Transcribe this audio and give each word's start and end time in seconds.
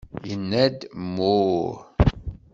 Inna-d: 0.33 0.79
Mmuh! 1.07 1.73